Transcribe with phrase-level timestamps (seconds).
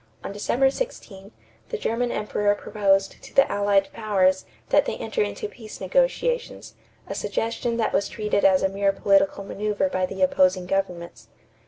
[0.23, 1.31] On December 16,
[1.69, 6.73] the German Emperor proposed to the Allied Powers that they enter into peace negotiations,
[7.07, 11.27] a suggestion that was treated as a mere political maneuver by the opposing governments.